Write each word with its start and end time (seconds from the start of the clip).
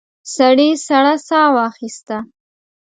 سړي 0.35 0.69
سړه 0.87 1.13
ساه 1.27 1.49
واخيسته. 1.55 2.17